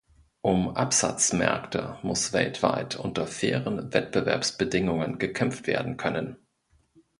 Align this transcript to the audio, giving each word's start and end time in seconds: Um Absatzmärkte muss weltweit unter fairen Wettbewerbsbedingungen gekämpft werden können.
Um 0.41 0.69
Absatzmärkte 0.75 1.99
muss 2.01 2.33
weltweit 2.33 2.95
unter 2.95 3.27
fairen 3.27 3.93
Wettbewerbsbedingungen 3.93 5.19
gekämpft 5.19 5.67
werden 5.67 5.95
können. 5.97 6.37